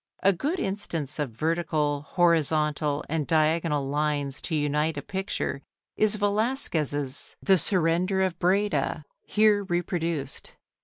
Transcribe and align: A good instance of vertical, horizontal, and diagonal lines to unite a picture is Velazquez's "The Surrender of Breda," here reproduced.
A 0.23 0.33
good 0.33 0.59
instance 0.59 1.19
of 1.19 1.29
vertical, 1.29 2.01
horizontal, 2.01 3.05
and 3.07 3.27
diagonal 3.27 3.87
lines 3.87 4.41
to 4.41 4.55
unite 4.55 4.97
a 4.97 5.01
picture 5.03 5.61
is 5.95 6.15
Velazquez's 6.15 7.35
"The 7.43 7.59
Surrender 7.59 8.23
of 8.23 8.39
Breda," 8.39 9.05
here 9.27 9.63
reproduced. 9.63 10.55